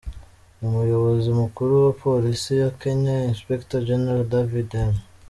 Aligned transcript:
Umuyobozi 0.65 1.29
mukuru 1.39 1.73
wa 1.85 1.93
Polisi 2.03 2.51
ya 2.61 2.69
Kenya 2.81 3.15
Inspector 3.31 3.79
General 3.89 4.21
David 4.33 4.69
M. 4.91 4.95